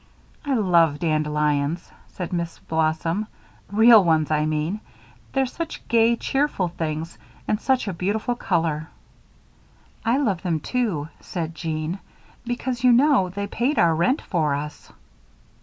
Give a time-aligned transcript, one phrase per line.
[0.43, 3.27] "I love dandelions," said Miss Blossom;
[3.71, 4.79] "real ones, I mean;
[5.31, 8.89] they're such gay, cheerful things and such a beautiful color."
[10.03, 11.99] "I love them, too," said Jean,
[12.45, 14.91] "because, you know, they paid our rent for us."